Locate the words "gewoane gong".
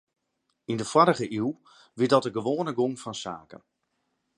2.37-2.95